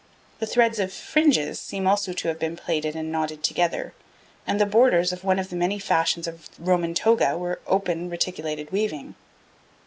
[0.39, 3.93] The threads of fringes seem also to have been plaited and knotted together,
[4.47, 8.09] and the borders of one of the many fashions of Roman toga were of open
[8.09, 9.13] reticulated weaving.